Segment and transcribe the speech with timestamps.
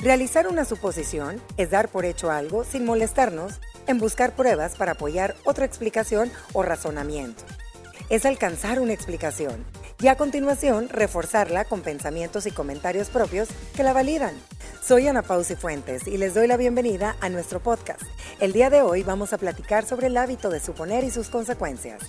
[0.00, 5.34] Realizar una suposición es dar por hecho algo sin molestarnos en buscar pruebas para apoyar
[5.44, 7.42] otra explicación o razonamiento.
[8.08, 9.64] Es alcanzar una explicación
[10.00, 14.34] y a continuación reforzarla con pensamientos y comentarios propios que la validan.
[14.80, 18.02] Soy Ana Pausi Fuentes y les doy la bienvenida a nuestro podcast.
[18.38, 22.02] El día de hoy vamos a platicar sobre el hábito de suponer y sus consecuencias.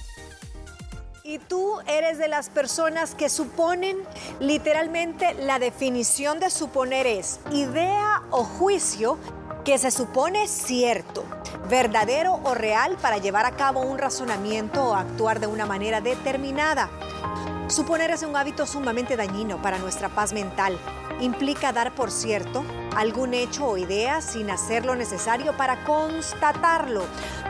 [1.29, 3.99] Y tú eres de las personas que suponen,
[4.39, 9.19] literalmente la definición de suponer es idea o juicio
[9.63, 11.23] que se supone cierto,
[11.69, 16.89] verdadero o real para llevar a cabo un razonamiento o actuar de una manera determinada.
[17.67, 20.79] Suponer es un hábito sumamente dañino para nuestra paz mental.
[21.21, 22.63] Implica dar por cierto
[22.95, 27.03] algún hecho o idea sin hacer lo necesario para constatarlo.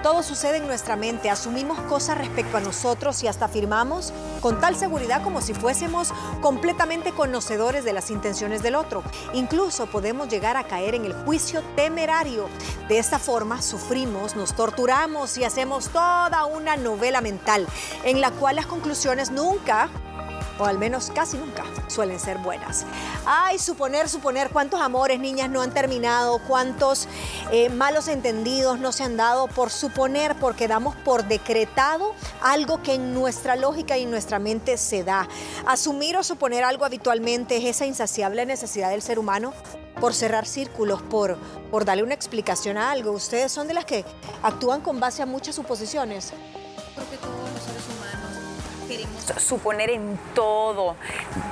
[0.03, 4.75] Todo sucede en nuestra mente, asumimos cosas respecto a nosotros y hasta afirmamos con tal
[4.75, 9.03] seguridad como si fuésemos completamente conocedores de las intenciones del otro.
[9.34, 12.48] Incluso podemos llegar a caer en el juicio temerario.
[12.87, 17.67] De esta forma sufrimos, nos torturamos y hacemos toda una novela mental
[18.04, 19.90] en la cual las conclusiones nunca
[20.60, 22.85] o al menos casi nunca, suelen ser buenas.
[23.26, 27.07] Ay, suponer, suponer cuántos amores, niñas, no han terminado, cuántos
[27.51, 32.96] eh, malos entendidos no se han dado por suponer, porque damos por decretado algo que
[32.96, 35.27] en nuestra lógica y en nuestra mente se da.
[35.66, 39.54] Asumir o suponer algo habitualmente es esa insaciable necesidad del ser humano
[39.99, 41.38] por cerrar círculos, por,
[41.71, 43.12] por darle una explicación a algo.
[43.12, 44.05] Ustedes son de las que
[44.44, 46.34] actúan con base a muchas suposiciones.
[48.90, 50.95] Queremos suponer en todo.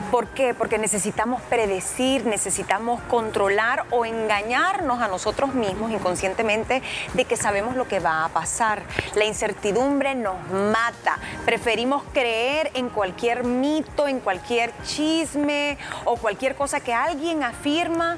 [0.10, 0.56] ¿Por qué?
[0.56, 6.82] Porque necesitamos predecir, necesitamos controlar o engañarnos a nosotros mismos inconscientemente
[7.14, 8.82] de que sabemos lo que va a pasar.
[9.14, 11.20] La incertidumbre nos mata.
[11.46, 18.18] Preferimos creer en cualquier mito, en cualquier chisme o cualquier cosa que alguien afirma.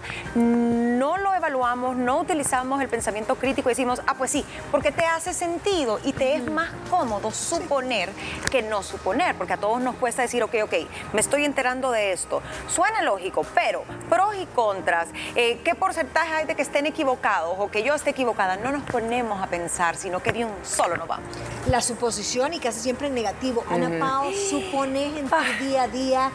[1.00, 5.06] No lo evaluamos, no utilizamos el pensamiento crítico y decimos, ah, pues sí, porque te
[5.06, 8.10] hace sentido y te es más cómodo suponer
[8.52, 10.74] que no suponer, porque a todos nos cuesta decir, ok, ok,
[11.14, 12.42] me estoy enterando de esto.
[12.68, 17.72] Suena lógico, pero pros y contras, eh, ¿qué porcentaje hay de que estén equivocados o
[17.72, 18.58] que yo esté equivocada?
[18.58, 21.30] No nos ponemos a pensar, sino que de un solo nos vamos.
[21.70, 23.64] La suposición y casi siempre en negativo.
[23.70, 26.32] Ana Pao, supones en tu día a día,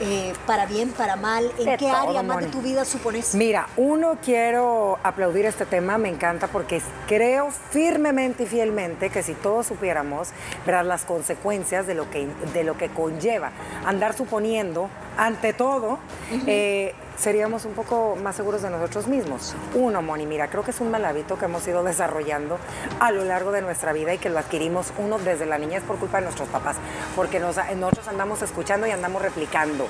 [0.00, 3.34] eh, para bien, para mal, ¿en De qué todo, área más de tu vida supones?
[3.34, 9.34] Mira, uno quiero aplaudir este tema, me encanta porque creo firmemente y fielmente que si
[9.34, 10.28] todos supiéramos
[10.64, 10.84] ¿verdad?
[10.84, 13.52] las consecuencias de lo, que, de lo que conlleva
[13.84, 15.98] andar suponiendo ante todo,
[16.46, 19.54] eh, seríamos un poco más seguros de nosotros mismos.
[19.74, 22.58] Uno, Moni, mira, creo que es un mal hábito que hemos ido desarrollando
[23.00, 25.96] a lo largo de nuestra vida y que lo adquirimos uno desde la niñez por
[25.96, 26.76] culpa de nuestros papás,
[27.14, 29.86] porque nos- nosotros andamos escuchando y andamos replicando.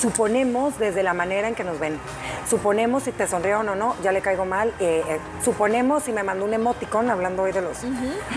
[0.00, 1.98] Suponemos desde la manera en que nos ven.
[2.48, 4.72] Suponemos si te sonrieron o no, ya le caigo mal.
[4.78, 7.78] eh, eh, suponemos si me mandó un emoticón, hablando hoy de los...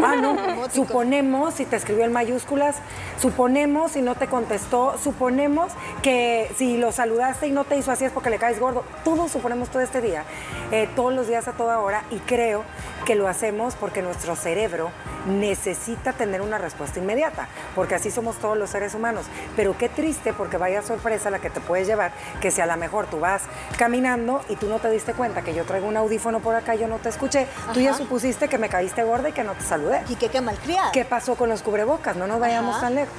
[0.04, 0.36] Ah, no.
[0.74, 2.78] Suponemos si te escribió en mayúsculas.
[3.20, 4.98] Suponemos si no te contestó.
[4.98, 5.72] Suponemos
[6.02, 8.84] que si lo saludaste y no te hizo así es porque le caes gordo.
[9.04, 10.24] Todos suponemos todo este día,
[10.72, 12.04] eh, todos los días a toda hora.
[12.12, 12.64] Y creo
[13.06, 14.92] que lo hacemos porque nuestro cerebro
[15.28, 19.26] necesita tener una respuesta inmediata, porque así somos todos los seres humanos.
[19.56, 22.78] Pero qué triste, porque vaya sorpresa la que te puedes llevar, que si a lo
[22.78, 23.44] mejor tú vas
[23.78, 26.88] caminando y tú no te diste cuenta que yo traigo un audífono por acá, yo
[26.88, 30.02] no te escuché, tú ya supusiste que me caíste gorda y que no te saludé.
[30.10, 30.92] Y que qué malcriada.
[30.92, 32.16] ¿Qué pasó con los cubrebocas?
[32.16, 32.88] No nos vayamos Ajá.
[32.88, 33.14] tan lejos.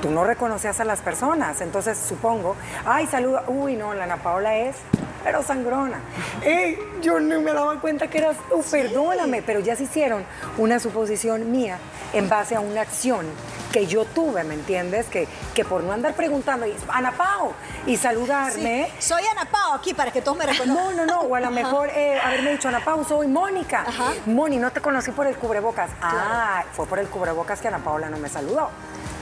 [0.00, 2.54] Tú no reconocías a las personas, entonces supongo,
[2.86, 4.76] ay, saluda, uy, no, la Ana Paola es,
[5.24, 5.98] pero sangrona.
[6.42, 10.24] Ey, yo no me daba cuenta que eras tú, perdóname, pero ya se hicieron
[10.56, 11.78] una suposición mía
[12.12, 13.26] en base a una acción
[13.72, 15.06] que yo tuve, ¿me entiendes?
[15.06, 17.52] Que, que por no andar preguntando, y, Ana Pao,
[17.86, 20.96] y saludarme, Sí, Soy Ana Pao aquí para que todos me reconozcan.
[20.96, 23.84] no, no, no, o a lo mejor eh, haberme dicho, Ana Pau, soy Mónica.
[23.86, 24.12] Ajá.
[24.26, 25.90] Moni, no te conocí por el cubrebocas.
[26.00, 28.70] Ah, fue por el cubrebocas que Ana Paola no me saludó.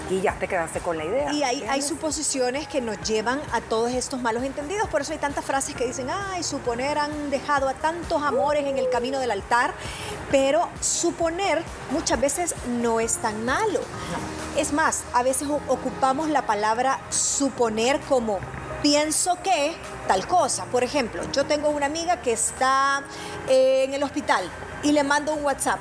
[0.09, 1.33] Y ya te quedaste con la idea.
[1.33, 4.89] Y hay, suposiciones que nos llevan a todos estos malos entendidos.
[4.89, 8.78] Por eso hay tantas frases que dicen, ay, suponer han dejado a tantos amores en
[8.78, 9.75] el camino del altar.
[10.31, 13.81] Pero suponer muchas veces no es tan malo.
[14.57, 18.39] Es más, a veces ocupamos la palabra suponer como
[18.83, 19.75] pienso que
[20.07, 20.65] tal cosa.
[20.66, 23.03] Por ejemplo, yo tengo una amiga que está
[23.48, 24.48] eh, en el hospital
[24.83, 25.81] y le mando un WhatsApp.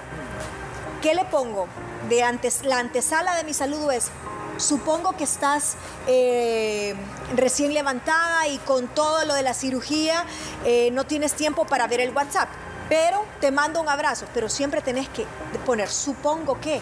[1.02, 1.68] ¿Qué le pongo?
[2.10, 4.12] De antes, la antesala de mi saludo es,
[4.58, 5.76] supongo que estás
[6.08, 6.96] eh,
[7.36, 10.26] recién levantada y con todo lo de la cirugía
[10.66, 12.50] eh, no tienes tiempo para ver el WhatsApp,
[12.90, 15.26] pero te mando un abrazo, pero siempre tenés que
[15.66, 16.82] poner, supongo que.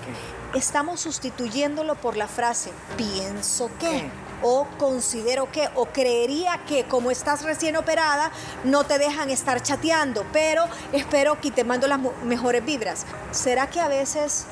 [0.54, 4.12] Estamos sustituyéndolo por la frase, pienso que.
[4.44, 8.30] o considero que o creería que como estás recién operada
[8.64, 13.06] no te dejan estar chateando, pero espero que te mando las mejores vibras.
[13.32, 14.46] ¿Será que a veces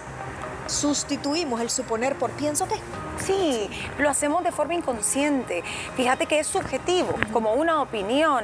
[0.68, 2.76] sustituimos el suponer por pienso que?
[3.24, 3.70] Sí,
[4.00, 5.64] lo hacemos de forma inconsciente.
[5.96, 8.44] Fíjate que es subjetivo, como una opinión,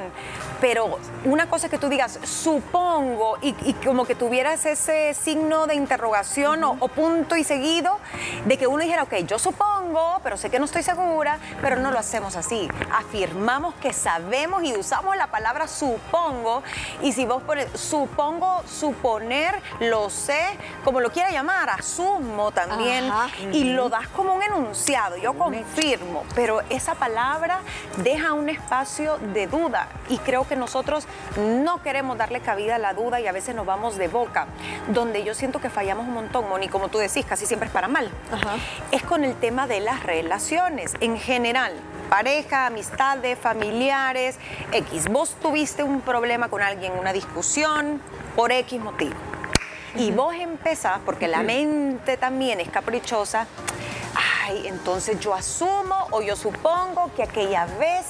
[0.60, 3.52] pero una cosa es que tú digas, supongo, y,
[3.84, 7.98] como que tuvieras ese signo de interrogación o, punto y seguido,
[8.46, 9.77] de que uno dijera, ok, yo supongo,
[10.22, 12.68] pero sé que no estoy segura, pero no lo hacemos así.
[12.92, 16.62] Afirmamos que sabemos y usamos la palabra supongo,
[17.02, 20.40] y si vos pones supongo, suponer, lo sé,
[20.84, 23.10] como lo quiera llamar, asumo también,
[23.52, 27.60] y lo das como un enunciado yo confirmo, pero esa palabra
[27.98, 31.06] deja un espacio de duda y creo que nosotros
[31.36, 34.46] no queremos darle cabida a la duda y a veces nos vamos de boca,
[34.88, 37.88] donde yo siento que fallamos un montón, Moni, como tú decís, casi siempre es para
[37.88, 38.10] mal.
[38.90, 41.72] Es con el tema de las relaciones en general
[42.08, 44.38] pareja, amistades, familiares,
[44.72, 45.08] X.
[45.08, 48.00] Vos tuviste un problema con alguien, una discusión,
[48.34, 49.14] por X motivo.
[49.94, 53.46] Y vos empezás, porque la mente también es caprichosa,
[54.64, 58.06] entonces yo asumo o yo supongo que aquella vez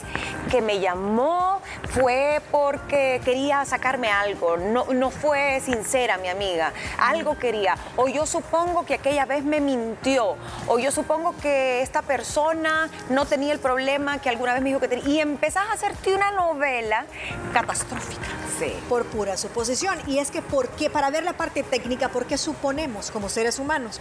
[0.48, 1.60] que me llamó
[1.90, 7.76] fue porque quería sacarme algo, no, no fue sincera mi amiga, algo quería.
[7.96, 10.36] O yo supongo que aquella vez me mintió,
[10.66, 14.80] o yo supongo que esta persona no tenía el problema que alguna vez me dijo
[14.80, 15.08] que tenía.
[15.08, 17.06] Y empezás a hacerte una novela
[17.52, 18.26] catastrófica.
[18.58, 18.72] Sí.
[18.88, 19.98] Por pura suposición.
[20.08, 20.90] Y es que, ¿por qué?
[20.90, 24.00] Para ver la parte técnica, ¿por qué suponemos como seres humanos?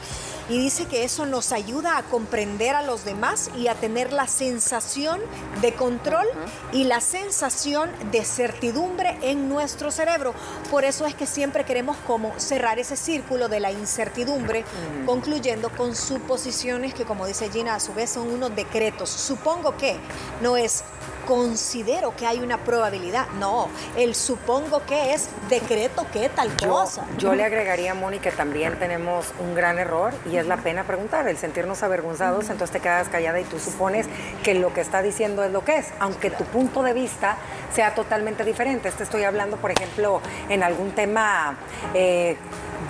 [0.50, 4.28] Y dice que eso nos ayuda a comprender a los demás y a tener la
[4.28, 5.22] sensación
[5.62, 6.28] de control
[6.72, 10.34] y la sensación de certidumbre en nuestro cerebro.
[10.70, 14.64] Por eso es que siempre queremos como cerrar ese círculo de la incertidumbre,
[15.06, 19.10] concluyendo con suposiciones que, como dice Gina, a su vez son unos decretos.
[19.10, 19.98] Supongo que
[20.42, 20.84] no es
[21.28, 23.28] considero que hay una probabilidad.
[23.40, 27.06] No, el supongo que es decreto que tal cosa.
[27.18, 31.28] Yo le agregaría, Moni, que también tenemos un gran error y es la pena preguntar,
[31.28, 34.08] el sentirnos avergonzados, entonces te quedas callada y tú supones
[34.44, 37.38] que lo que está diciendo es lo que es, aunque tu punto de vista
[37.74, 38.90] sea totalmente diferente.
[38.92, 41.58] Te estoy hablando, por ejemplo, en algún tema...
[41.94, 42.38] Eh,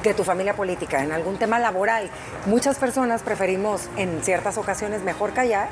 [0.04, 2.10] de tu familia política, en algún tema laboral.
[2.46, 5.70] Muchas personas preferimos en ciertas ocasiones mejor callar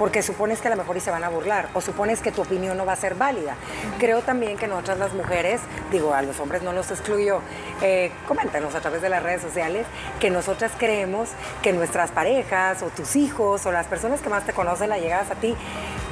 [0.00, 2.40] porque supones que a lo mejor y se van a burlar o supones que tu
[2.40, 3.54] opinión no va a ser válida.
[3.98, 5.60] Creo también que nosotras las mujeres,
[5.92, 7.42] digo, a los hombres no los excluyo,
[7.82, 9.86] eh, coméntanos a través de las redes sociales,
[10.18, 11.28] que nosotras creemos
[11.60, 15.30] que nuestras parejas o tus hijos o las personas que más te conocen, la llegadas
[15.32, 15.54] a ti,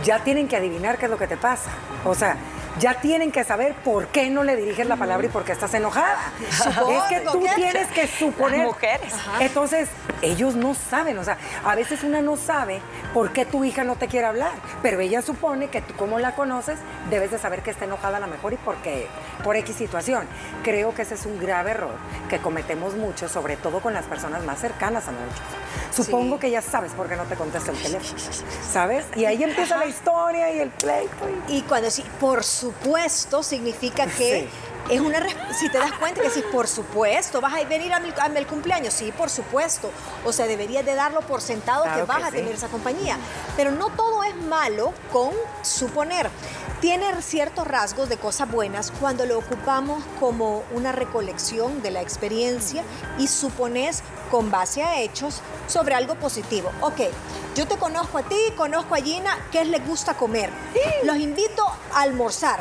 [0.04, 1.70] ya tienen que adivinar qué es lo que te pasa.
[2.04, 2.36] O sea,
[2.78, 5.74] ya tienen que saber por qué no le diriges la palabra y por qué estás
[5.74, 6.18] enojada.
[6.40, 8.66] es que tú tienes que suponer.
[8.66, 9.12] mujeres.
[9.40, 9.88] Entonces,
[10.22, 12.80] ellos no saben, o sea, a veces una no sabe
[13.14, 14.52] por qué tu hija no te quiere hablar,
[14.82, 16.78] pero ella supone que tú como la conoces,
[17.10, 19.08] debes de saber que está enojada a lo mejor y por qué,
[19.42, 20.26] por X situación.
[20.62, 21.94] Creo que ese es un grave error
[22.28, 25.68] que cometemos mucho, sobre todo con las personas más cercanas a nosotros.
[25.90, 28.20] Supongo que ya sabes por qué no te contesta el teléfono,
[28.70, 29.06] ¿sabes?
[29.16, 31.28] Y ahí empieza la historia y el pleito.
[31.48, 34.46] Y, cuando sí, por supuesto, significa que
[34.88, 35.18] es una
[35.52, 38.94] si te das cuenta que si por supuesto vas a venir a mi, a cumpleaños,
[38.94, 39.90] sí, por supuesto.
[40.24, 43.18] O sea, deberías de darlo por sentado que vas a tener esa compañía.
[43.56, 45.30] Pero no todo es malo con
[45.62, 46.30] suponer.
[46.80, 52.84] Tiene ciertos rasgos de cosas buenas cuando lo ocupamos como una recolección de la experiencia
[53.18, 56.70] y supones con base a hechos sobre algo positivo.
[56.80, 57.00] Ok,
[57.56, 60.50] yo te conozco a ti, conozco a Gina, ¿qué les gusta comer?
[61.02, 62.60] Los invito a almorzar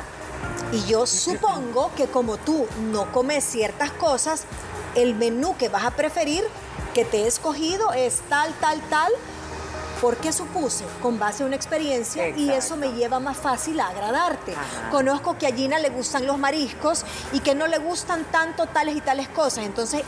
[0.72, 4.44] y yo supongo que como tú no comes ciertas cosas,
[4.96, 6.44] el menú que vas a preferir,
[6.94, 9.12] que te he escogido, es tal, tal, tal,
[10.02, 14.54] porque supuse con base a una experiencia y eso me lleva más fácil a agradarte.
[14.92, 18.96] Conozco que a Gina le gustan los mariscos y que no le gustan tanto tales
[18.96, 19.66] y tales cosas.
[19.66, 20.04] Entonces,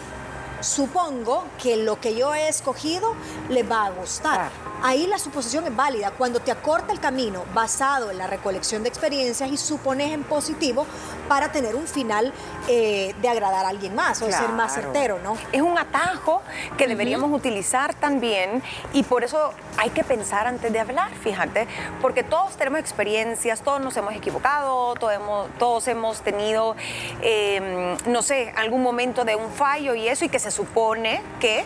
[0.61, 3.15] supongo que lo que yo he escogido
[3.49, 4.51] le va a gustar
[4.83, 6.11] ahí la suposición es válida.
[6.11, 10.85] Cuando te acorta el camino basado en la recolección de experiencias y supones en positivo
[11.27, 12.33] para tener un final
[12.67, 15.37] eh, de agradar a alguien más o ser más certero, ¿no?
[15.51, 16.41] Es un atajo
[16.77, 18.61] que deberíamos utilizar también
[18.93, 21.67] y por eso hay que pensar antes de hablar, fíjate,
[22.01, 26.75] porque todos tenemos experiencias, todos nos hemos equivocado, todos hemos, todos hemos tenido,
[27.21, 31.63] em, no sé, algún momento de un fallo y eso, y que se supone que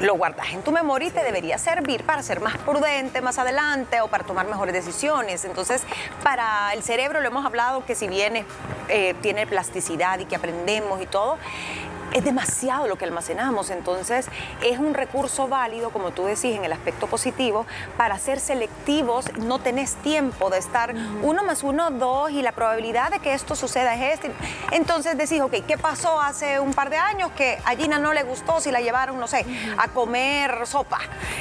[0.00, 4.00] lo guardas en tu memoria y te debería servir para ser más prudente más adelante
[4.00, 5.44] o para tomar mejores decisiones.
[5.44, 5.82] Entonces,
[6.22, 8.46] para el cerebro lo hemos hablado que si bien
[8.88, 11.38] eh, tiene plasticidad y que aprendemos y todo,
[12.12, 13.70] es demasiado lo que almacenamos.
[13.70, 14.26] Entonces,
[14.62, 19.32] es un recurso válido, como tú decís, en el aspecto positivo, para ser selectivos.
[19.36, 23.56] No tenés tiempo de estar uno más uno, dos, y la probabilidad de que esto
[23.56, 24.30] suceda es este.
[24.70, 28.22] Entonces decís, ok, ¿qué pasó hace un par de años que a Gina no le
[28.22, 29.44] gustó si la llevaron, no sé,
[29.76, 30.98] a comer sopa?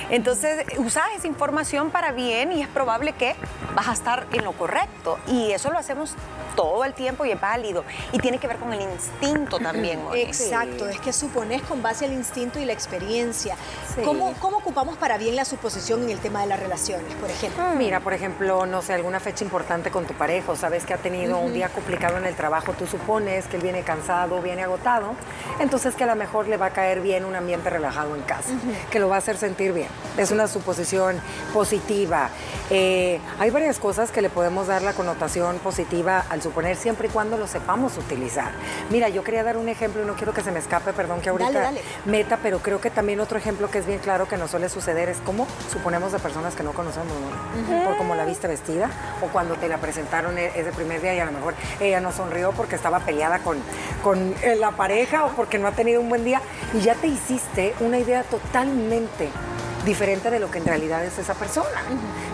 [0.10, 3.36] Entonces, usás esa información para bien y es probable que
[3.75, 5.20] vas a estar en lo correcto.
[5.27, 6.15] Y eso lo hacemos
[6.55, 7.84] todo el tiempo y es válido.
[8.12, 10.00] Y tiene que ver con el instinto también.
[10.13, 13.55] Exacto, es que supones con base al instinto y la experiencia.
[14.03, 17.63] ¿Cómo, ¿Cómo, ocupamos para bien la suposición en el tema de las relaciones, por ejemplo?
[17.63, 17.77] Mm.
[17.77, 20.98] Mira, por ejemplo, no sé, alguna fecha importante con tu pareja o sabes que ha
[20.98, 25.15] tenido un día complicado en el trabajo, tú supones que él viene cansado, viene agotado,
[25.60, 28.51] entonces que a lo mejor le va a caer bien un ambiente relajado en casa,
[28.89, 29.88] que lo va a hacer sentir bien.
[30.17, 31.20] Es una suposición
[31.53, 32.29] positiva.
[32.70, 37.12] Eh, hay varias cosas que le podemos dar la connotación positiva al suponer siempre y
[37.12, 38.51] cuando lo sepamos utilizar.
[38.89, 41.29] Mira, yo quería dar un ejemplo y no quiero que se me escape, perdón que
[41.29, 41.71] ahorita
[42.05, 45.09] meta, pero creo que también otro ejemplo que es bien claro que nos suele suceder
[45.09, 47.83] es cómo suponemos de personas que no conocemos, ¿no?
[47.85, 48.89] Por cómo la viste vestida
[49.21, 52.12] o cuando te la presentaron e-, ese primer día y a lo mejor ella no
[52.12, 53.57] sonrió porque estaba peleada con,
[54.03, 56.41] con eh, la pareja o porque no ha tenido un buen día
[56.73, 59.29] y ya te hiciste una idea totalmente
[59.86, 61.82] diferente de lo que en realidad es esa persona.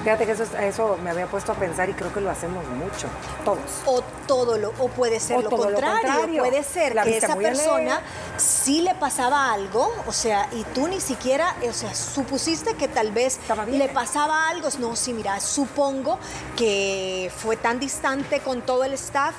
[0.03, 3.08] Fíjate que eso, eso me había puesto a pensar y creo que lo hacemos mucho,
[3.44, 3.60] todos.
[3.86, 6.44] O todo lo, o puede ser lo, contrario.
[6.44, 8.01] puede ser que esa persona
[8.38, 13.12] sí le pasaba algo, o sea, y tú ni siquiera, o sea, supusiste que tal
[13.12, 14.70] vez le pasaba algo.
[14.79, 16.20] No, sí, mira, supongo
[16.56, 19.34] que fue tan distante con todo el staff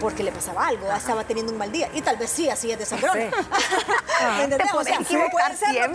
[0.00, 1.88] porque le pasaba algo, estaba teniendo un mal día.
[1.94, 3.18] Y tal vez sí, así es de sangrón.
[4.40, 4.72] ¿Entendés?
[4.74, 5.90] O sea, pueden ser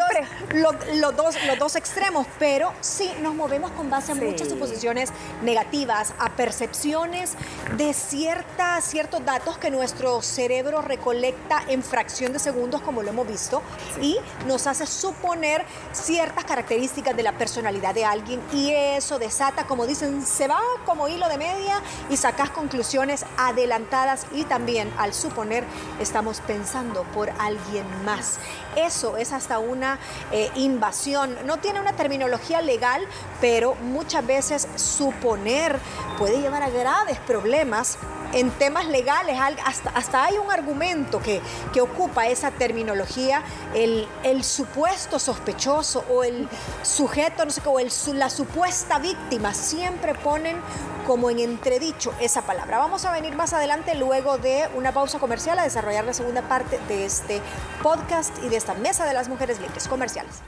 [0.54, 5.10] los dos, los, dos, extremos, pero sí nos movemos con base a muchas suposiciones
[5.42, 7.34] negativas, a percepciones
[7.78, 13.28] de cierta, ciertos datos que nuestro cerebro recolecta en fracción de segundos, como lo hemos
[13.28, 13.62] visto,
[14.02, 19.88] y nos hace suponer ciertas características de la personalidad de alguien y eso desata, como
[19.88, 23.95] dicen, se va como hilo de media y sacas conclusiones adelantadas
[24.34, 25.64] y también al suponer
[26.02, 28.40] estamos pensando por alguien más.
[28.75, 30.00] Eso es hasta una
[30.32, 31.38] eh, invasión.
[31.46, 33.02] No tiene una terminología legal,
[33.40, 35.80] pero muchas veces suponer
[36.18, 37.98] puede llevar a graves problemas
[38.34, 43.42] en temas legales, hasta, hasta hay un argumento que, que ocupa esa terminología,
[43.74, 46.50] el, el, supuesto sospechoso o el
[46.84, 50.58] sujeto, no sé, o el, la supuesta víctima, siempre ponen
[51.06, 52.78] como en entredicho esa palabra.
[52.78, 56.80] Vamos a venir más adelante, luego de una pausa comercial, a desarrollar la segunda parte
[56.88, 57.42] de este
[57.82, 60.42] podcast y de esta mesa de las mujeres libres comerciales.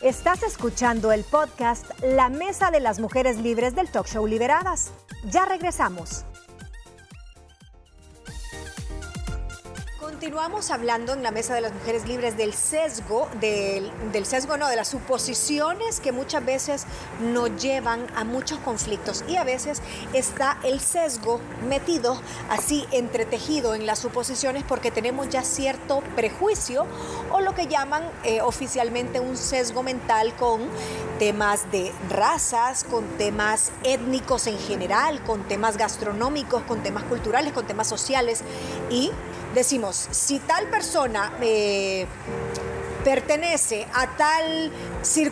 [0.00, 4.92] Estás escuchando el podcast La Mesa de las Mujeres Libres del Talk Show Liberadas.
[5.24, 6.24] Ya regresamos.
[10.20, 13.90] Continuamos hablando en la mesa de las mujeres libres del sesgo, del,
[14.26, 16.84] sesgo no, de las suposiciones que muchas veces
[17.22, 19.24] nos llevan a muchos conflictos.
[19.28, 19.80] Y a veces
[20.12, 26.84] está el sesgo metido así entretejido en las suposiciones porque tenemos ya cierto prejuicio
[27.32, 30.60] o lo que llaman eh, oficialmente un sesgo mental con
[31.18, 37.66] temas de razas, con temas étnicos en general, con temas gastronómicos, con temas culturales, con
[37.66, 38.42] temas sociales
[38.90, 39.12] y
[39.54, 42.06] decimos, si tal persona eh,
[43.04, 44.72] pertenece a tal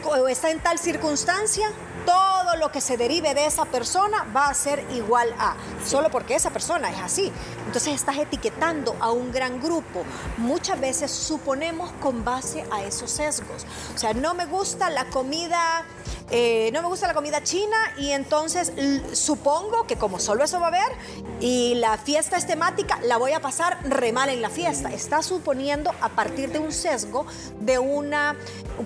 [0.05, 1.71] o está en tal circunstancia,
[2.05, 6.35] todo lo que se derive de esa persona va a ser igual a, solo porque
[6.35, 7.31] esa persona es así.
[7.67, 10.05] Entonces estás etiquetando a un gran grupo.
[10.39, 13.67] Muchas veces suponemos con base a esos sesgos.
[13.95, 15.85] O sea, no me gusta la comida
[16.31, 18.73] eh, no me gusta la comida china y entonces
[19.13, 20.93] supongo que como solo eso va a haber
[21.41, 24.93] y la fiesta es temática, la voy a pasar re mal en la fiesta.
[24.93, 27.27] Está suponiendo a partir de un sesgo,
[27.61, 28.37] de una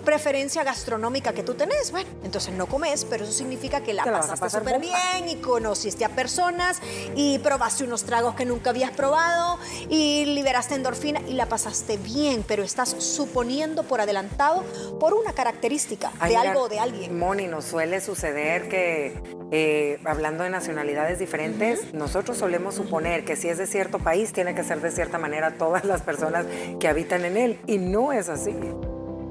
[0.04, 1.90] preferencia gastronómica que tú tenés.
[1.90, 6.11] Bueno, entonces no comes, pero eso significa que la pasaste súper bien y conociste a
[6.11, 6.80] personas
[7.16, 9.58] y probaste unos tragos que nunca habías probado
[9.88, 14.62] y liberaste endorfina y la pasaste bien, pero estás suponiendo por adelantado
[15.00, 19.14] por una característica de algo o de alguien y nos suele suceder que,
[19.50, 24.54] eh, hablando de nacionalidades diferentes, nosotros solemos suponer que si es de cierto país, tiene
[24.54, 26.46] que ser de cierta manera todas las personas
[26.80, 27.58] que habitan en él.
[27.66, 28.54] Y no es así.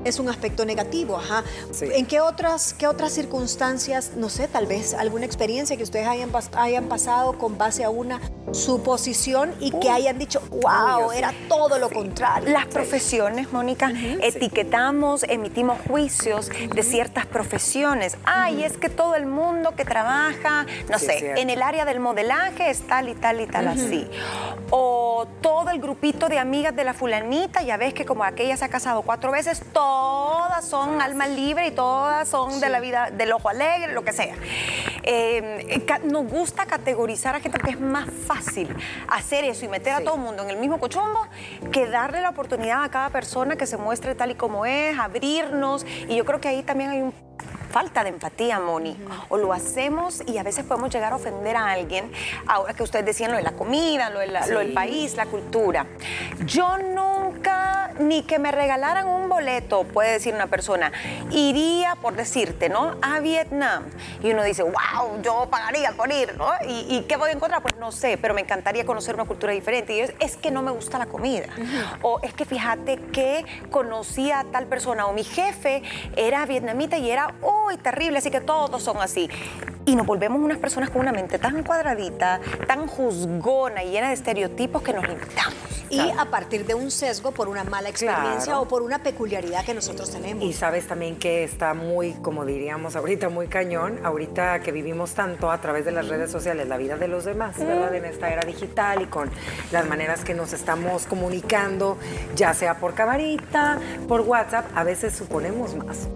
[0.04, 1.44] Es un aspecto negativo, ajá.
[1.82, 6.32] ¿En qué otras, qué otras circunstancias, no sé, tal vez alguna experiencia que ustedes hayan,
[6.54, 8.20] hayan pasado con base a una
[8.52, 12.50] suposición y que hayan dicho, wow, era todo lo contrario?
[12.50, 13.92] Las profesiones, Mónica,
[14.22, 18.18] etiquetamos, emitimos juicios de ciertas profesiones.
[18.26, 22.70] Ay, es que todo el mundo que trabaja, no sé, en el área del modelaje
[22.70, 24.10] es tal y tal y tal así.
[24.70, 28.66] O todo el grupito de amigas de la fulanita, ya ves que como aquella se
[28.66, 33.34] ha casado cuatro veces, todas son alma libre y todas son de la vida del
[33.34, 34.36] ojo alegre, lo que sea.
[35.04, 38.74] Eh, nos gusta categorizar a gente porque es más fácil
[39.10, 41.28] hacer eso y meter a todo el mundo en el mismo cochombo
[41.74, 45.86] que darle la oportunidad a cada persona que se muestre tal y como es, abrirnos.
[46.08, 47.14] Y yo creo que ahí también hay un
[47.72, 48.98] falta de empatía, Moni.
[49.30, 52.12] O lo hacemos y a veces podemos llegar a ofender a alguien.
[52.48, 55.88] Ahora que ustedes decían lo de la comida, lo, del país, la cultura.
[56.46, 60.92] Yo nunca, ni que me regalaran un boleto, puede decir una persona,
[61.32, 62.98] iría, por decirte, ¿no?
[63.02, 63.86] A Vietnam.
[64.22, 66.52] Y uno dice, wow, yo pagaría por ir, ¿no?
[66.68, 67.62] ¿Y, qué voy a encontrar?
[67.62, 69.96] Pues no sé, pero me encantaría conocer una cultura diferente.
[69.96, 71.48] Y es, es que no me gusta la comida.
[72.02, 75.84] O es que fíjate que conocí a tal persona o mi jefe
[76.16, 77.34] era vietnamita y era
[77.72, 79.30] y terrible, así que todos son así.
[79.86, 84.14] Y nos volvemos unas personas con una mente tan cuadradita, tan juzgona y llena de
[84.14, 85.56] estereotipos que nos limitamos.
[85.90, 89.74] Y a partir de un sesgo por una mala experiencia o por una peculiaridad que
[89.74, 90.42] nosotros tenemos.
[90.42, 95.52] Y sabes también que está muy, como diríamos ahorita, muy cañón, ahorita que vivimos tanto
[95.52, 97.94] a través de las redes sociales, la vida de los demás, ¿verdad?
[97.94, 99.30] En esta era digital y con
[99.72, 101.98] las maneras que nos estamos comunicando,
[102.36, 103.78] ya sea por camarita,
[104.08, 106.08] por WhatsApp, a veces suponemos más.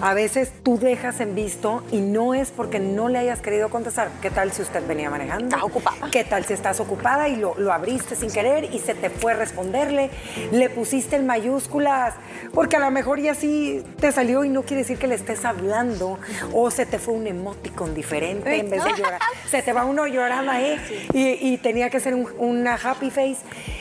[0.00, 4.10] A veces tú dejas en visto y no es porque no le hayas querido contestar.
[4.20, 5.46] ¿Qué tal si usted venía manejando?
[5.46, 6.10] Estás ocupada.
[6.10, 9.34] ¿Qué tal si estás ocupada y lo, lo abriste sin querer y se te fue
[9.34, 10.10] responderle,
[10.52, 12.14] le pusiste en mayúsculas,
[12.52, 15.44] porque a lo mejor ya sí te salió y no quiere decir que le estés
[15.44, 16.18] hablando,
[16.52, 19.20] o se te fue un emoticon diferente en vez de llorar.
[19.48, 23.38] Se te va uno llorando ahí y, tenía que ser una happy face.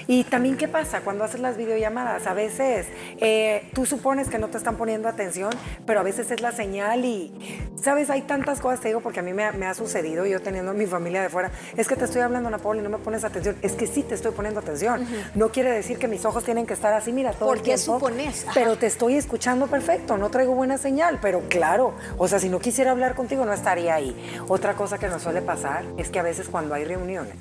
[0.08, 2.28] Y también, ¿qué pasa cuando haces las videollamadas?
[2.28, 2.88] A veces
[3.20, 5.52] eh, tú supones que no te están poniendo atención,
[5.86, 7.34] pero a veces es la señal y,
[7.82, 8.10] ¿sabes?
[8.10, 11.22] Hay tantas cosas, te digo, porque a mí me, ha sucedido, yo teniendo mi familia
[11.22, 13.58] de fuera, es que te estoy hablando, Napoli, y no me pones atención.
[13.62, 15.06] Es que sí te estoy poniendo atención.
[15.36, 18.46] No quiere decir que mis ojos tienen que estar así, mira, todo ¿Por qué supones?
[18.54, 22.60] Pero te estoy escuchando perfecto, no traigo buena señal, pero claro, o sea, si no
[22.60, 24.16] quisiera hablar contigo no estaría ahí.
[24.48, 27.36] Otra cosa que nos suele pasar es que a veces cuando hay reuniones,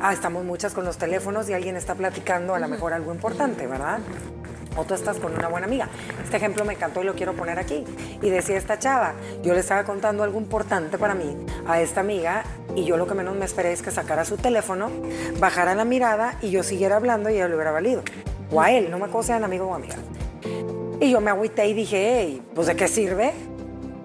[0.00, 3.66] ah, estamos muchas con los teléfonos y alguien está platicando a lo mejor algo importante,
[3.66, 4.00] ¿verdad?
[4.76, 5.88] O tú estás con una buena amiga.
[6.22, 7.84] Este ejemplo me encantó y lo quiero poner aquí.
[8.22, 12.44] Y decía esta chava, yo le estaba contando algo importante para mí a esta amiga
[12.74, 14.90] y yo lo que menos me esperé es que sacara su teléfono,
[15.38, 18.02] bajara la mirada y yo siguiera hablando y ella le hubiera valido.
[18.50, 19.96] O a él, no me acuerdo si amigo o amiga.
[21.00, 23.32] Y yo me agüité y dije, hey, pues ¿de qué sirve?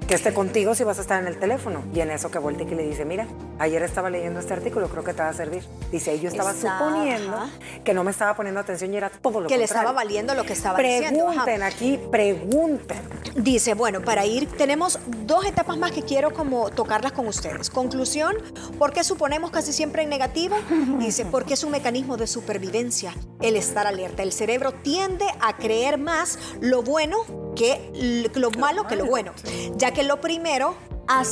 [0.08, 1.84] Que esté contigo si vas a estar en el teléfono.
[1.94, 3.28] Y en eso que vuelve y le dice, mira,
[3.60, 5.64] ayer estaba leyendo este artículo, creo que te va a servir.
[5.92, 7.38] Dice, yo estaba suponiendo
[7.84, 10.36] que no me estaba poniendo atención y era todo lo que Que le estaba valiendo
[10.36, 11.28] lo que estaba diciendo.
[11.28, 13.02] Pregunten aquí, pregunten.
[13.36, 17.70] Dice, bueno, para ir, tenemos dos etapas más que quiero como tocarlas con ustedes.
[17.70, 18.36] Conclusión,
[18.78, 20.56] ¿por qué suponemos casi siempre en negativo?
[21.00, 24.24] Dice, porque es un mecanismo de supervivencia, el estar alerta.
[24.24, 27.92] El cerebro tiende a creer más lo bueno que
[28.36, 29.34] lo malo que lo bueno,
[29.76, 30.76] ya que lo primero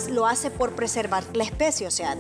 [0.10, 2.16] lo hace por preservar la especie, o sea,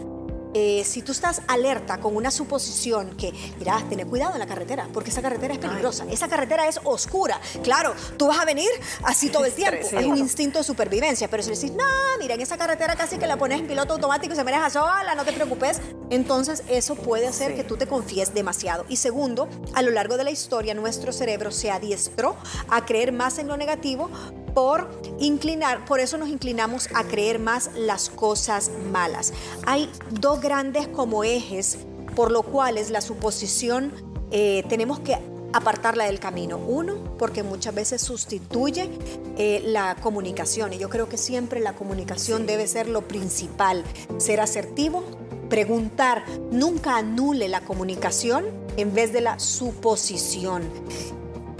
[0.53, 4.87] eh, si tú estás alerta con una suposición que, mira, ten cuidado en la carretera,
[4.93, 7.39] porque esa carretera es peligrosa, esa carretera es oscura.
[7.63, 8.69] Claro, tú vas a venir
[9.03, 11.83] así todo el tiempo, es un instinto de supervivencia, pero si decís, no,
[12.19, 15.15] mira, en esa carretera casi que la pones en piloto automático y se maneja sola,
[15.15, 18.85] no te preocupes, entonces eso puede hacer que tú te confíes demasiado.
[18.89, 22.35] Y segundo, a lo largo de la historia, nuestro cerebro se adiestró
[22.69, 24.09] a creer más en lo negativo
[24.53, 29.33] por inclinar, por eso nos inclinamos a creer más las cosas malas.
[29.65, 31.79] Hay dos grandes como ejes
[32.15, 33.91] por lo cuales la suposición
[34.31, 35.17] eh, tenemos que
[35.53, 36.57] apartarla del camino.
[36.57, 38.89] Uno, porque muchas veces sustituye
[39.37, 43.83] eh, la comunicación y yo creo que siempre la comunicación debe ser lo principal,
[44.17, 45.03] ser asertivo,
[45.49, 48.45] preguntar, nunca anule la comunicación
[48.77, 50.63] en vez de la suposición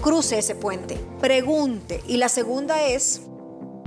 [0.01, 2.03] cruce ese puente, pregunte.
[2.07, 3.21] Y la segunda es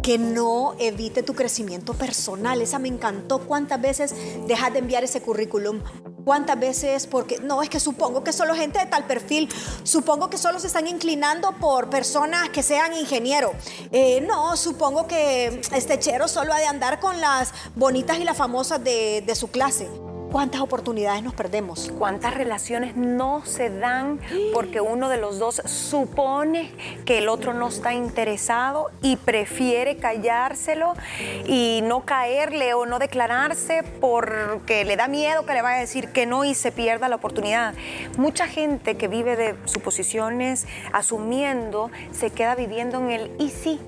[0.03, 2.61] que no evite tu crecimiento personal.
[2.61, 3.41] Esa me encantó.
[3.41, 4.15] ¿Cuántas veces
[4.47, 5.81] dejas de enviar ese currículum?
[6.25, 7.07] ¿Cuántas veces?
[7.07, 9.49] Porque no, es que supongo que solo gente de tal perfil,
[9.83, 13.53] supongo que solo se están inclinando por personas que sean ingenieros.
[13.93, 18.37] Eh, no, supongo que este chero solo ha de andar con las bonitas y las
[18.37, 19.89] famosas de su clase.
[20.35, 21.93] ¿Cuántas oportunidades nos perdemos?
[21.97, 24.19] ¿Cuántas relaciones no se dan
[24.53, 26.73] porque uno de los dos supone
[27.05, 30.95] que el otro no está interesado y prefiere callárselo
[31.47, 36.09] y no caerle o no declararse porque le da miedo que le vaya a decir
[36.09, 37.75] que no y se pierda la oportunidad?
[38.19, 43.79] Mucha gente que vive de suposiciones, asumiendo, se queda viviendo en el y sí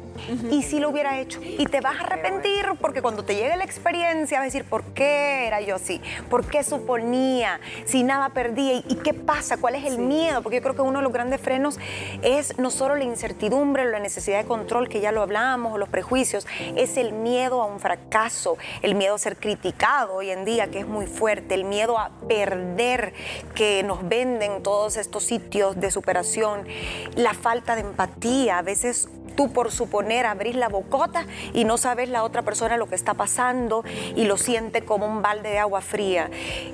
[0.50, 1.40] y si lo hubiera hecho.
[1.42, 4.84] Y te vas a arrepentir porque cuando te llegue la experiencia vas a decir, ¿por
[4.94, 6.00] qué era yo así?
[6.28, 7.60] ¿Por qué suponía?
[7.84, 8.82] Si nada perdía.
[8.88, 9.56] ¿Y qué pasa?
[9.56, 10.42] ¿Cuál es el miedo?
[10.42, 11.78] Porque yo creo que uno de los grandes frenos
[12.22, 15.88] es no solo la incertidumbre, la necesidad de control, que ya lo hablamos, o los
[15.88, 20.68] prejuicios, es el miedo a un fracaso, el miedo a ser criticado hoy en día,
[20.68, 23.12] que es muy fuerte, el miedo a perder
[23.54, 26.66] que nos venden todos estos sitios de superación,
[27.14, 28.58] la falta de empatía.
[28.58, 32.88] A veces tú por suponer abrís la bocota y no sabes la otra persona lo
[32.88, 36.30] que está pasando y lo siente como un balde de agua fría.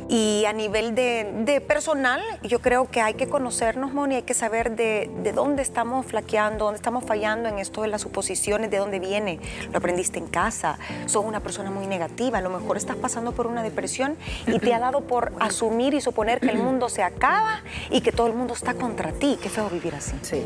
[0.08, 4.76] Y a nivel de, personal, yo creo que hay que conocernos, Moni, hay que saber
[4.76, 8.98] de, de, dónde estamos flaqueando, dónde estamos fallando en esto de las suposiciones, de dónde
[8.98, 9.38] viene.
[9.70, 13.46] Lo aprendiste en casa, sos una persona muy negativa, a lo mejor estás pasando por
[13.46, 14.16] una depresión
[14.46, 18.12] y te ha dado por asumir y suponer que el mundo se acaba y que
[18.12, 19.38] todo el mundo está contra ti.
[19.42, 20.14] Qué feo vivir así.
[20.22, 20.42] Sí.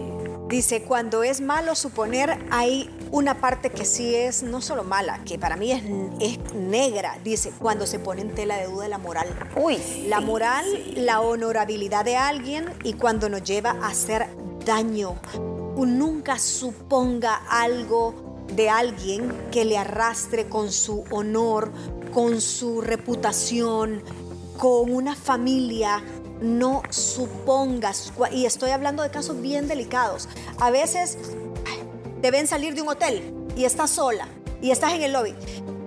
[0.48, 2.38] Dice, cuando es malo suponer,
[2.76, 5.82] hay una parte que sí es no solo mala, que para mí es,
[6.20, 7.18] es negra.
[7.24, 9.28] Dice, cuando se pone en tela de duda la moral.
[9.56, 9.78] Uy.
[10.08, 10.64] La moral,
[10.96, 14.26] la honorabilidad de alguien y cuando nos lleva a hacer
[14.64, 15.16] daño.
[15.76, 21.70] Nunca suponga algo de alguien que le arrastre con su honor,
[22.12, 24.02] con su reputación,
[24.58, 26.02] con una familia
[26.40, 31.16] no supongas, y estoy hablando de casos bien delicados, a veces
[32.26, 33.22] te ven salir de un hotel
[33.56, 34.26] y estás sola
[34.60, 35.32] y estás en el lobby.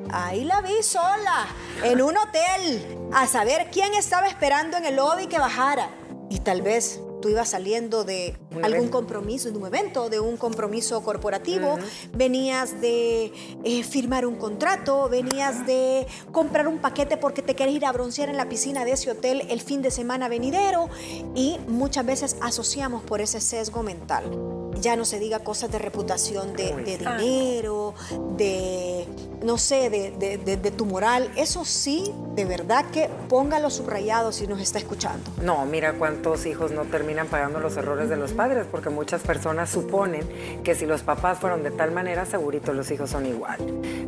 [0.10, 1.46] Ahí la vi sola,
[1.84, 5.90] en un hotel, a saber quién estaba esperando en el lobby que bajara.
[6.30, 11.04] Y tal vez tú ibas saliendo de algún compromiso, de un evento, de un compromiso
[11.04, 11.78] corporativo,
[12.14, 13.34] venías de
[13.66, 18.30] eh, firmar un contrato, venías de comprar un paquete porque te querés ir a broncear
[18.30, 20.88] en la piscina de ese hotel el fin de semana venidero
[21.36, 24.59] y muchas veces asociamos por ese sesgo mental.
[24.82, 27.94] Ya no se diga cosas de reputación, de, dinero,
[28.38, 29.06] de,
[29.44, 31.32] no sé, de, tu moral.
[31.36, 35.32] Eso sí, de verdad que póngalo subrayado si nos está escuchando.
[35.42, 39.70] No, mira cuántos hijos no terminan pagando los errores de los padres, porque muchas personas
[39.70, 40.28] suponen
[40.64, 43.60] que si los papás fueron de tal manera, segurito los hijos son igual.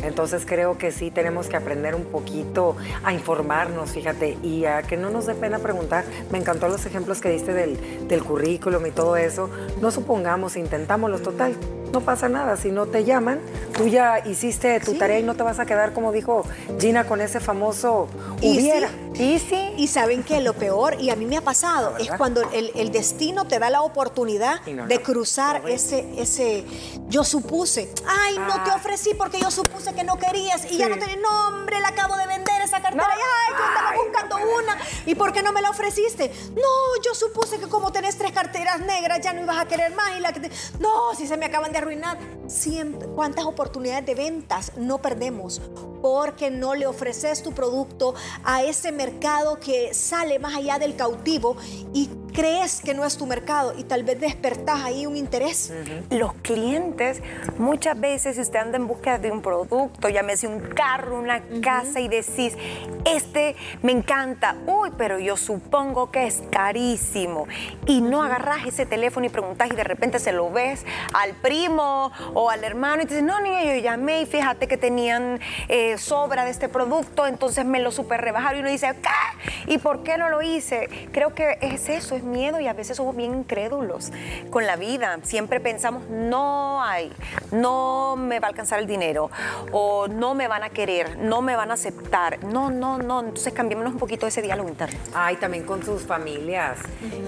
[0.04, 4.98] Entonces creo que sí tenemos que aprender un poquito a informarnos, fíjate, y a que
[4.98, 6.06] no nos dé pena preguntar.
[6.32, 9.50] Me encantó los ejemplos que diste del, del currículum y todo eso.
[9.82, 11.56] No supongamos, intentámoslo total
[11.92, 12.58] no pasa nada.
[12.58, 13.40] Si no te llaman,
[13.78, 16.44] tú ya hiciste tu tarea y no te vas a quedar, como dijo
[16.80, 18.08] Gina, con ese famoso
[18.42, 18.90] hubiera.
[19.16, 19.74] Y sí.
[19.78, 23.46] Y saben que lo peor, y a mí me ha pasado, es cuando el, destino
[23.46, 26.66] te da la oportunidad de cruzar ese, ese.
[27.08, 28.76] Yo supuse, ay, no te ah.
[28.76, 32.26] ofrecí porque yo supuse que no querías y ya no tenés nombre, la acabo de
[32.26, 34.78] vender esa cartera y ay, yo estaba buscando una.
[35.06, 36.32] ¿Y por qué no me la ofreciste?
[36.56, 40.16] No, yo supuse que como tenés tres carteras negras ya no ibas a querer más
[40.18, 40.50] y la que
[40.80, 42.18] No, si se me acaban de arruinar.
[42.48, 45.62] Siempre, ¿cuántas oportunidades de ventas no perdemos?
[46.02, 51.58] Porque no le ofreces tu producto a ese mercado que sale más allá del cautivo
[51.94, 55.72] y crees que no es tu mercado y tal vez despertás ahí un interés.
[56.10, 57.22] Los clientes,
[57.58, 62.00] muchas veces, si usted anda en búsqueda de un producto, llámese un carro, una casa
[62.00, 62.58] y decís,
[63.06, 67.48] este me encanta, uy, pero yo supongo que es carísimo.
[67.86, 72.12] Y no agarras ese teléfono y preguntas y de repente se lo ves al primo
[72.34, 75.91] o al hermano y te dices, no, niña, yo llamé y fíjate que tenían eh,
[75.98, 79.74] sobra de este producto, entonces me lo super rebajaron y uno dice, ¿qué?
[79.74, 80.90] ¿Y por qué no lo hice?
[81.12, 84.12] Creo que es eso, miedo y a veces somos bien incrédulos
[84.50, 85.18] con la vida.
[85.24, 87.12] Siempre pensamos, no hay,
[87.52, 89.30] no me va a alcanzar el dinero
[89.72, 92.44] o no me van a querer, no me van a aceptar.
[92.44, 93.22] No, no, no.
[93.22, 95.00] Entonces cambiémonos un poquito ese diálogo interno.
[95.14, 96.80] Ay, también con sus familias,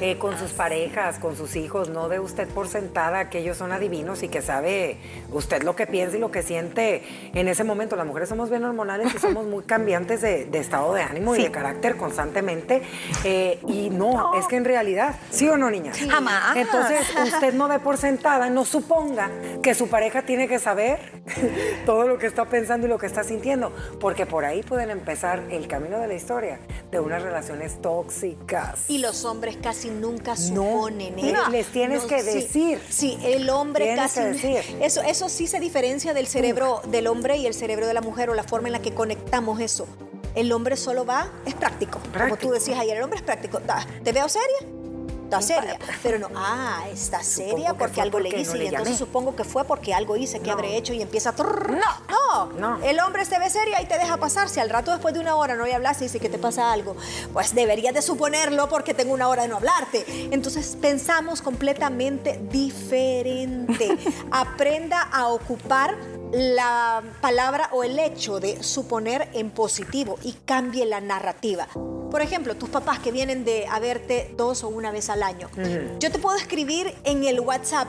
[0.01, 1.89] eh, con sus parejas, con sus hijos.
[1.89, 4.97] No de usted por sentada que ellos son adivinos y que sabe
[5.31, 7.95] usted lo que piensa y lo que siente en ese momento.
[7.95, 11.51] Las mujeres somos bien hormonales y somos muy cambiantes de, estado de ánimo y de
[11.51, 12.83] carácter constantemente.
[13.23, 15.91] Eh, y no, es que en realidad ¿Sí o no, niña?
[16.09, 16.55] Jamás.
[16.55, 19.29] Entonces, usted no dé por sentada, no suponga
[19.61, 21.22] que su pareja tiene que saber
[21.85, 25.41] todo lo que está pensando y lo que está sintiendo, porque por ahí pueden empezar
[25.49, 26.59] el camino de la historia
[26.91, 28.89] de unas relaciones tóxicas.
[28.89, 31.17] Y los hombres casi nunca suponen.
[31.19, 31.33] ¿eh?
[31.51, 32.81] Les tienes que decir.
[32.89, 34.21] Sí, el hombre casi.
[34.21, 34.61] decir.
[34.81, 38.29] Eso, eso sí se diferencia del cerebro del hombre y el cerebro de la mujer
[38.29, 39.87] o la forma en la que conectamos eso
[40.35, 41.99] El hombre solo va, es práctico.
[42.17, 43.61] Como tú decías ayer, el hombre es práctico.
[44.03, 44.82] ¿Te veo seria?
[45.39, 45.79] Está seria.
[46.01, 49.93] Pero no, ah, está seria porque algo le hice y entonces supongo que fue porque
[49.93, 51.33] algo hice que habré hecho y empieza a...
[51.33, 54.49] No, no, El hombre se ve seria y te deja pasar.
[54.49, 56.71] Si al rato después de una hora no le hablas y dice que te pasa
[56.71, 56.95] algo,
[57.31, 60.05] pues deberías de suponerlo porque tengo una hora de no hablarte.
[60.31, 63.97] Entonces pensamos completamente diferente.
[64.31, 65.95] Aprenda a ocupar
[66.31, 71.67] la palabra o el hecho de suponer en positivo y cambie la narrativa.
[72.13, 75.49] Por ejemplo, tus papás que vienen de a verte dos o una vez al año.
[75.99, 77.87] Yo te puedo escribir en el WhatsApp.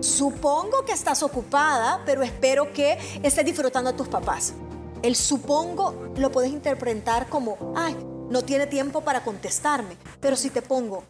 [0.00, 4.54] Supongo que estás ocupada, pero espero que estés disfrutando a tus papás.
[5.02, 7.96] El supongo lo puedes interpretar como, ay,
[8.28, 9.96] no tiene tiempo para contestarme.
[10.18, 11.04] Pero si te pongo,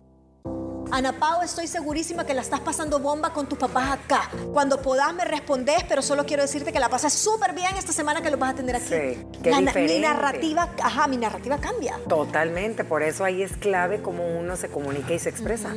[0.93, 4.29] Ana Pau, estoy segurísima que la estás pasando bomba con tus papás acá.
[4.53, 8.23] Cuando podás me respondes, pero solo quiero decirte que la pasas súper bien esta semana
[8.23, 8.87] que lo vas a tener aquí.
[8.87, 11.99] Sí, qué Mi narrativa, ajá, mi narrativa cambia.
[12.09, 15.73] Totalmente, por eso ahí es clave cómo uno se comunica y se expresa.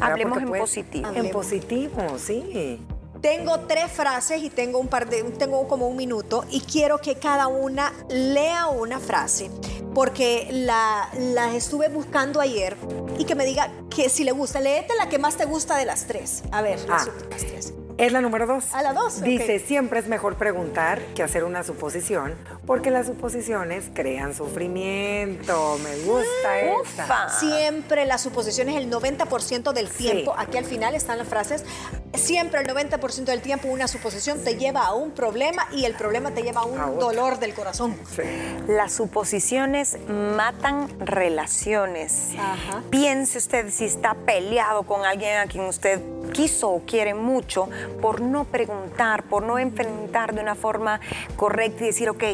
[0.00, 1.10] Hablemos en positivo.
[1.14, 2.80] En positivo, sí.
[3.20, 7.16] Tengo tres frases y tengo un par de, tengo como un minuto y quiero que
[7.16, 9.50] cada una lea una frase
[9.94, 12.76] porque la, las estuve buscando ayer
[13.18, 15.86] y que me diga que si le gusta, léete la que más te gusta de
[15.86, 16.44] las tres.
[16.52, 17.10] A ver, las ah.
[17.10, 17.77] últimas tres.
[17.98, 18.72] Es la número dos.
[18.74, 19.22] A la dos.
[19.22, 25.78] Dice, siempre es mejor preguntar que hacer una suposición, porque las suposiciones crean sufrimiento.
[25.82, 27.28] Me gusta esa.
[27.40, 30.32] Siempre las suposiciones el 90% del tiempo.
[30.38, 31.64] Aquí al final están las frases.
[32.14, 36.30] Siempre el 90% del tiempo una suposición te lleva a un problema y el problema
[36.30, 37.96] te lleva a un dolor del corazón.
[38.68, 42.30] Las suposiciones matan relaciones.
[42.90, 47.68] Piense usted si está peleado con alguien a quien usted quiso o quiere mucho
[48.00, 51.00] por no preguntar, por no enfrentar de una forma
[51.36, 52.24] correcta y decir, ok,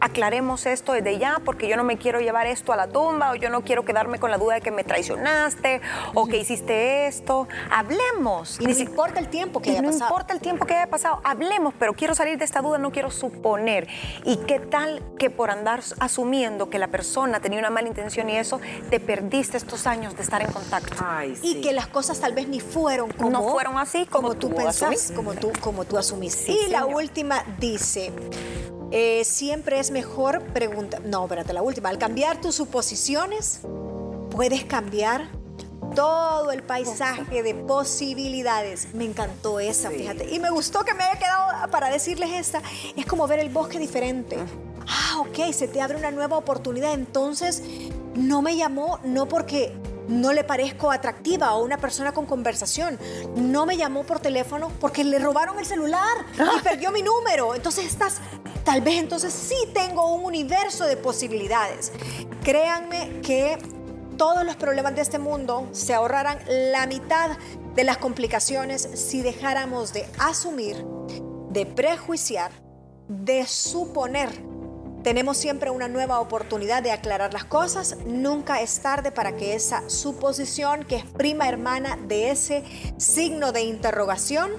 [0.00, 3.34] aclaremos esto desde ya porque yo no me quiero llevar esto a la tumba o
[3.34, 5.80] yo no quiero quedarme con la duda de que me traicionaste
[6.14, 7.48] o que hiciste esto.
[7.70, 8.60] Hablemos.
[8.60, 10.00] Y no importa el tiempo que haya no pasado.
[10.00, 12.90] No importa el tiempo que haya pasado, hablemos, pero quiero salir de esta duda, no
[12.90, 13.88] quiero suponer.
[14.24, 18.36] ¿Y qué tal que por andar asumiendo que la persona tenía una mala intención y
[18.36, 20.96] eso, te perdiste estos años de estar en contacto?
[21.42, 25.12] Y que las cosas tal vez ni fueron como, no fueron así como, tú, pensás,
[25.14, 26.52] como tú, como tú asumiste.
[26.52, 28.12] y la última dice,
[28.90, 33.60] eh, siempre es mejor preguntar, no, espérate, la última, al cambiar tus suposiciones,
[34.30, 35.28] puedes cambiar
[35.94, 38.94] todo el paisaje de posibilidades.
[38.94, 40.32] Me encantó esa, fíjate.
[40.34, 42.62] Y me gustó que me haya quedado para decirles esta.
[42.96, 44.36] Es como ver el bosque diferente.
[44.86, 46.92] Ah, ok, se te abre una nueva oportunidad.
[46.94, 47.62] Entonces,
[48.14, 49.74] no me llamó, no porque
[50.08, 52.98] no le parezco atractiva o una persona con conversación.
[53.36, 57.54] No me llamó por teléfono porque le robaron el celular y perdió mi número.
[57.54, 58.18] Entonces estás,
[58.64, 61.92] tal vez entonces sí tengo un universo de posibilidades.
[62.42, 63.58] Créanme que
[64.16, 67.36] todos los problemas de este mundo se ahorrarán la mitad
[67.74, 70.84] de las complicaciones si dejáramos de asumir,
[71.50, 72.52] de prejuiciar,
[73.08, 74.30] de suponer
[75.04, 77.98] tenemos siempre una nueva oportunidad de aclarar las cosas.
[78.06, 82.64] Nunca es tarde para que esa suposición, que es prima hermana de ese
[82.96, 84.50] signo de interrogación,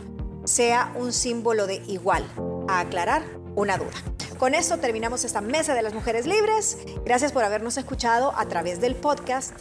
[0.46, 2.24] sea un símbolo de igual,
[2.70, 3.24] a aclarar
[3.56, 3.92] una duda.
[4.38, 6.78] Con esto terminamos esta mesa de las mujeres libres.
[7.04, 9.54] Gracias por habernos escuchado a través del podcast.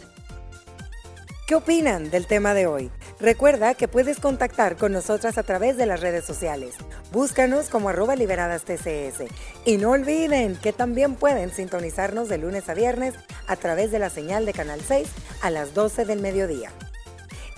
[1.47, 2.91] ¿Qué opinan del tema de hoy?
[3.19, 6.75] Recuerda que puedes contactar con nosotras a través de las redes sociales.
[7.13, 9.23] Búscanos como arroba liberadas TCS.
[9.63, 13.13] Y no olviden que también pueden sintonizarnos de lunes a viernes
[13.47, 15.07] a través de la señal de Canal 6
[15.41, 16.71] a las 12 del mediodía.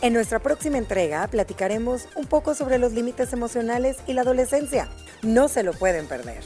[0.03, 4.87] En nuestra próxima entrega platicaremos un poco sobre los límites emocionales y la adolescencia.
[5.23, 6.43] No se lo pueden perder.